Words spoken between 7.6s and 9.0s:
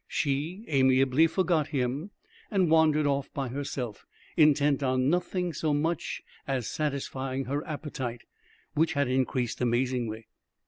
appetite, which